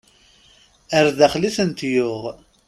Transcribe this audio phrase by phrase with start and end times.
[0.97, 2.23] Ar daxel i tent-yuɣ.